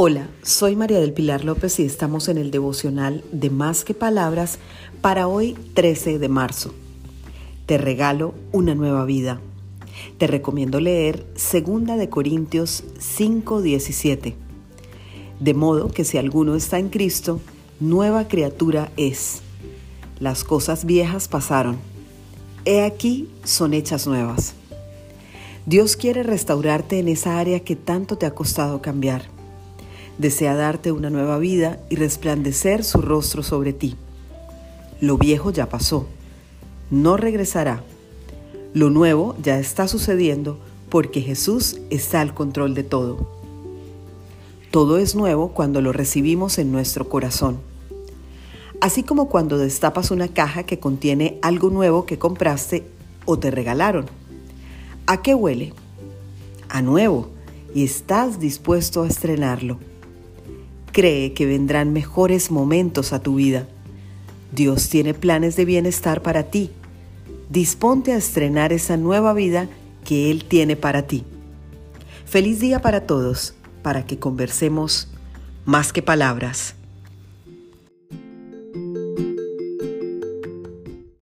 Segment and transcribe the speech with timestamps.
[0.00, 4.60] Hola, soy María del Pilar López y estamos en el devocional de Más que Palabras
[5.00, 6.72] para hoy 13 de marzo.
[7.66, 9.40] Te regalo una nueva vida.
[10.16, 14.36] Te recomiendo leer 2 de Corintios 5:17.
[15.40, 17.40] De modo que si alguno está en Cristo,
[17.80, 19.40] nueva criatura es.
[20.20, 21.76] Las cosas viejas pasaron.
[22.64, 24.54] He aquí son hechas nuevas.
[25.66, 29.36] Dios quiere restaurarte en esa área que tanto te ha costado cambiar
[30.18, 33.96] desea darte una nueva vida y resplandecer su rostro sobre ti.
[35.00, 36.06] Lo viejo ya pasó,
[36.90, 37.82] no regresará.
[38.74, 40.58] Lo nuevo ya está sucediendo
[40.90, 43.38] porque Jesús está al control de todo.
[44.70, 47.58] Todo es nuevo cuando lo recibimos en nuestro corazón.
[48.80, 52.84] Así como cuando destapas una caja que contiene algo nuevo que compraste
[53.24, 54.06] o te regalaron.
[55.06, 55.72] ¿A qué huele?
[56.68, 57.28] A nuevo
[57.74, 59.78] y estás dispuesto a estrenarlo
[60.92, 63.66] cree que vendrán mejores momentos a tu vida.
[64.52, 66.70] Dios tiene planes de bienestar para ti.
[67.50, 69.68] Disponte a estrenar esa nueva vida
[70.04, 71.24] que Él tiene para ti.
[72.24, 75.08] Feliz día para todos, para que conversemos
[75.64, 76.74] más que palabras.